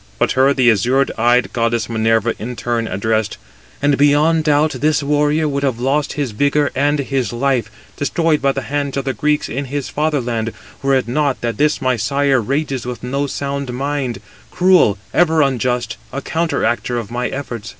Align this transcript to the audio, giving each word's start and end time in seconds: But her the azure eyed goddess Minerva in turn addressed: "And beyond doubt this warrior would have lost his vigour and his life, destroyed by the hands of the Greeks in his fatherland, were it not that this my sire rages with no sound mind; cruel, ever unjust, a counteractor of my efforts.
But 0.17 0.31
her 0.31 0.51
the 0.51 0.71
azure 0.71 1.05
eyed 1.15 1.53
goddess 1.53 1.87
Minerva 1.87 2.33
in 2.41 2.55
turn 2.55 2.87
addressed: 2.87 3.37
"And 3.83 3.99
beyond 3.99 4.45
doubt 4.45 4.71
this 4.81 5.03
warrior 5.03 5.47
would 5.47 5.61
have 5.61 5.79
lost 5.79 6.13
his 6.13 6.31
vigour 6.31 6.71
and 6.75 6.97
his 6.97 7.31
life, 7.31 7.69
destroyed 7.97 8.41
by 8.41 8.53
the 8.53 8.63
hands 8.63 8.97
of 8.97 9.05
the 9.05 9.13
Greeks 9.13 9.47
in 9.47 9.65
his 9.65 9.89
fatherland, 9.89 10.53
were 10.81 10.95
it 10.95 11.07
not 11.07 11.41
that 11.41 11.57
this 11.57 11.83
my 11.83 11.97
sire 11.97 12.41
rages 12.41 12.83
with 12.87 13.03
no 13.03 13.27
sound 13.27 13.71
mind; 13.73 14.19
cruel, 14.49 14.97
ever 15.13 15.43
unjust, 15.43 15.97
a 16.11 16.19
counteractor 16.19 16.97
of 16.97 17.11
my 17.11 17.27
efforts. 17.27 17.69